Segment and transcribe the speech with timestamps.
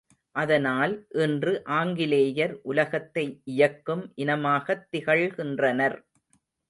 [0.35, 5.99] அதனால், இன்று ஆங்கிலேயர் உலகத்தை இயக்கும் இனமாகத் திகழ்கின்றனர்!